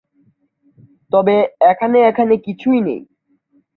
তবে 1.11 1.35
এখানে 1.71 1.97
এখানে 2.09 2.33
কিছুই 2.45 2.79
নেই। 2.87 3.01